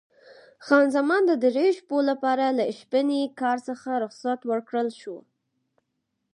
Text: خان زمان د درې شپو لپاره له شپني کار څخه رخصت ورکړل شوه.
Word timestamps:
خان 0.65 0.87
زمان 0.95 1.21
د 1.27 1.31
درې 1.45 1.67
شپو 1.77 1.97
لپاره 2.09 2.45
له 2.57 2.63
شپني 2.79 3.21
کار 3.41 3.57
څخه 3.67 3.89
رخصت 4.03 4.39
ورکړل 4.51 4.89
شوه. 5.01 5.21